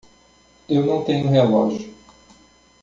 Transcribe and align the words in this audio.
Eu 0.67 0.83
não 0.83 1.03
tenho 1.03 1.29
relógio. 1.29 1.93